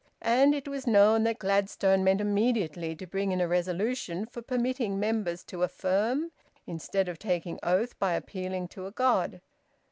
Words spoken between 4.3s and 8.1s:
permitting members to affirm, instead of taking oath